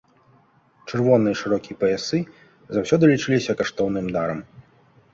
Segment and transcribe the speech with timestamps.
[0.87, 2.19] Чырвоныя шырокія паясы
[2.81, 4.39] заўсёды лічыліся каштоўным дарам.